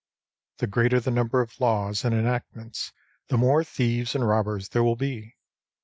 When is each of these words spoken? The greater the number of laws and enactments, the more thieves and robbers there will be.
The 0.57 0.65
greater 0.65 0.99
the 0.99 1.11
number 1.11 1.41
of 1.41 1.61
laws 1.61 2.03
and 2.03 2.15
enactments, 2.15 2.91
the 3.27 3.37
more 3.37 3.63
thieves 3.63 4.15
and 4.15 4.27
robbers 4.27 4.69
there 4.69 4.83
will 4.83 4.95
be. 4.95 5.35